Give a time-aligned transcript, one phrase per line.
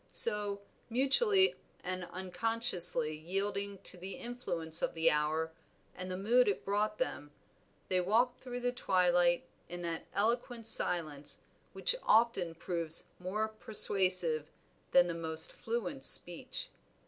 [0.13, 5.51] So, mutually and unconsciously yielding to the influence of the hour
[5.93, 7.29] and the mood it brought them,
[7.87, 11.41] they walked through the twilight in that eloquent silence
[11.73, 14.49] which often proves more persuasive
[14.89, 16.69] than the most fluent speech.